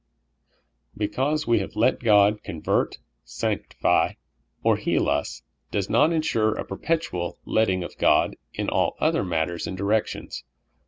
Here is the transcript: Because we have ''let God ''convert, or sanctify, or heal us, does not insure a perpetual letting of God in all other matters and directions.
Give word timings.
Because 0.97 1.45
we 1.45 1.59
have 1.59 1.75
''let 1.85 1.99
God 1.99 2.41
''convert, 2.43 2.95
or 2.95 2.99
sanctify, 3.23 4.13
or 4.63 4.75
heal 4.75 5.07
us, 5.07 5.43
does 5.69 5.91
not 5.91 6.11
insure 6.11 6.55
a 6.55 6.65
perpetual 6.65 7.37
letting 7.45 7.83
of 7.83 7.95
God 7.99 8.35
in 8.51 8.67
all 8.67 8.95
other 8.99 9.23
matters 9.23 9.67
and 9.67 9.77
directions. 9.77 10.43